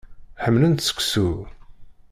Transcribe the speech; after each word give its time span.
Ḥemmlent 0.43 0.85
seksu. 0.89 1.29